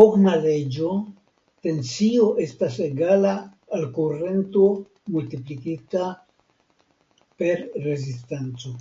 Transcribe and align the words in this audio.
Ohma 0.00 0.32
Leĝo: 0.40 0.88
Tensio 1.66 2.26
estas 2.46 2.76
egala 2.88 3.30
al 3.78 3.86
kurento 4.00 4.66
multiplikita 5.16 6.12
per 7.42 7.66
rezistanco. 7.88 8.76